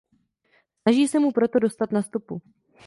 Snaží 0.81 1.07
se 1.07 1.19
mu 1.19 1.31
proto 1.31 1.59
dostat 1.59 1.91
na 1.91 2.01
stopu. 2.01 2.41